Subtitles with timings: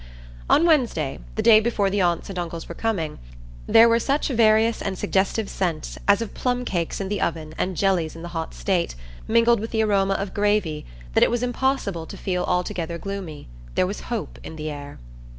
[0.49, 3.19] On Wednesday, the day before the aunts and uncles were coming,
[3.67, 8.15] there were such various and suggestive scents, as of plumcakes in the oven and jellies
[8.15, 8.95] in the hot state,
[9.27, 13.85] mingled with the aroma of gravy, that it was impossible to feel altogether gloomy: there
[13.85, 14.97] was hope in the air.